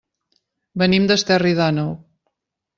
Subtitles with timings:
[0.83, 1.95] Venim d'Esterri d'Àneu.